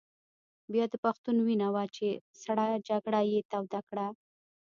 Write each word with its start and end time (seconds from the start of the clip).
بیا 0.71 0.85
د 0.89 0.95
پښتون 1.03 1.37
وینه 1.47 1.67
وه 1.73 1.83
چې 1.95 2.07
سړه 2.43 2.67
جګړه 2.89 3.19
یې 3.31 3.39
توده 3.51 3.81
کړه. 3.89 4.07